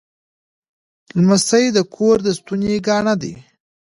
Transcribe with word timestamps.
لمسی 1.21 1.65
د 1.71 1.77
کور 1.95 2.17
د 2.23 2.27
ستوني 2.39 2.73
ګاڼه 2.87 3.13
وي. 3.21 3.33